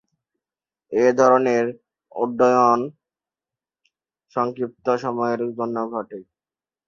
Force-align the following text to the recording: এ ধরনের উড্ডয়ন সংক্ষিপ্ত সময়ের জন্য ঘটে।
এ 0.91 1.05
ধরনের 1.19 1.65
উড্ডয়ন 2.15 2.79
সংক্ষিপ্ত 4.35 4.85
সময়ের 5.03 5.41
জন্য 5.57 5.77
ঘটে। 5.93 6.19